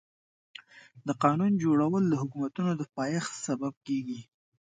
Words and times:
د 1.07 1.09
قانون 1.23 1.51
جوړول 1.63 2.03
د 2.07 2.13
حکومتونو 2.21 2.71
د 2.75 2.83
پايښت 2.97 3.33
سبب 3.45 3.73
کيږي. 3.87 4.21